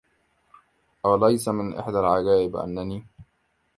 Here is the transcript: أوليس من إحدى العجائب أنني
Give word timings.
أوليس 1.05 1.47
من 1.47 1.73
إحدى 1.79 1.99
العجائب 1.99 2.55
أنني 2.55 3.05